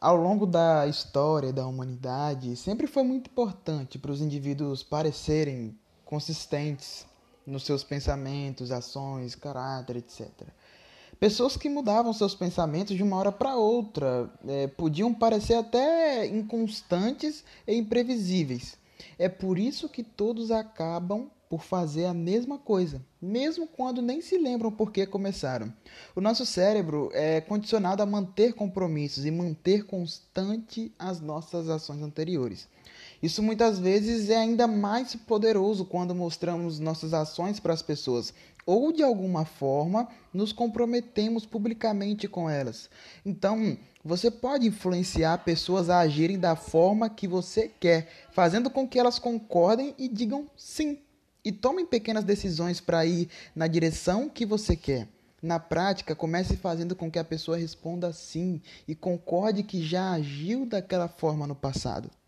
[0.00, 7.06] ao longo da história da humanidade, sempre foi muito importante para os indivíduos parecerem consistentes
[7.46, 10.30] nos seus pensamentos, ações, caráter, etc.
[11.18, 17.44] Pessoas que mudavam seus pensamentos de uma hora para outra é, podiam parecer até inconstantes
[17.66, 18.78] e imprevisíveis.
[19.18, 24.38] É por isso que todos acabam por fazer a mesma coisa, mesmo quando nem se
[24.38, 25.72] lembram por que começaram.
[26.14, 32.68] O nosso cérebro é condicionado a manter compromissos e manter constante as nossas ações anteriores.
[33.22, 38.32] Isso muitas vezes é ainda mais poderoso quando mostramos nossas ações para as pessoas
[38.66, 42.88] ou de alguma forma nos comprometemos publicamente com elas.
[43.24, 48.98] Então, você pode influenciar pessoas a agirem da forma que você quer, fazendo com que
[48.98, 50.98] elas concordem e digam sim
[51.44, 55.08] e tomem pequenas decisões para ir na direção que você quer.
[55.42, 60.66] Na prática, comece fazendo com que a pessoa responda sim e concorde que já agiu
[60.66, 62.10] daquela forma no passado.